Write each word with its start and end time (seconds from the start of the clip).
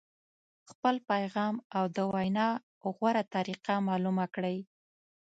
خپل 0.71 0.95
پیغام 1.11 1.55
او 1.77 1.83
د 1.95 1.97
وینا 2.13 2.49
غوره 2.95 3.23
طریقه 3.35 3.73
معلومه 3.87 4.25
کړئ. 4.35 4.57